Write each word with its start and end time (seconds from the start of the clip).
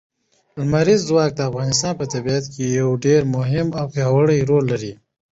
لمریز 0.61 1.01
ځواک 1.09 1.31
د 1.35 1.39
افغانستان 1.49 1.93
په 1.99 2.05
طبیعت 2.13 2.45
کې 2.53 2.65
یو 2.79 2.89
ډېر 3.05 3.21
مهم 3.35 3.67
او 3.79 3.85
پیاوړی 3.93 4.39
رول 4.49 4.63
لري. 4.71 4.93